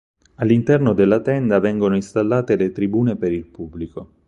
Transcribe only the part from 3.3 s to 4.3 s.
il pubblico.